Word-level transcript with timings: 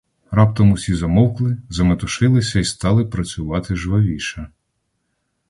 Раптом 0.31 0.71
усі 0.71 0.95
змовкли, 0.95 1.57
заметушилися 1.69 2.59
й 2.59 2.63
стали 2.63 3.05
працювати 3.05 3.75
жвавіше. 3.75 4.47